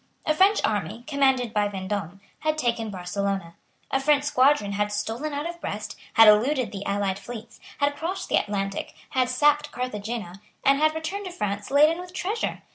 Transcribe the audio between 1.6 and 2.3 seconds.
Vendome,